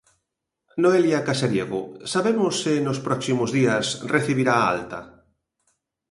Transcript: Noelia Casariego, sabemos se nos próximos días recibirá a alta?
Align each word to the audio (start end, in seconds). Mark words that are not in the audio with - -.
Noelia 0.83 1.19
Casariego, 1.27 1.81
sabemos 2.13 2.53
se 2.63 2.73
nos 2.85 2.99
próximos 3.07 3.49
días 3.57 3.85
recibirá 4.13 4.53
a 4.59 4.67
alta? 4.75 4.99